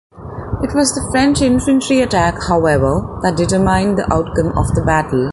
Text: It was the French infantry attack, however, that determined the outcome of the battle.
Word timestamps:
It 0.63 0.73
was 0.73 0.95
the 0.95 1.07
French 1.11 1.43
infantry 1.43 2.01
attack, 2.01 2.41
however, 2.47 3.19
that 3.21 3.37
determined 3.37 3.99
the 3.99 4.11
outcome 4.11 4.47
of 4.57 4.65
the 4.73 4.81
battle. 4.83 5.29